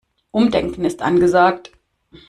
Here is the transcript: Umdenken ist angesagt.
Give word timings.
Umdenken 0.31 0.83
ist 0.83 1.03
angesagt. 1.03 1.69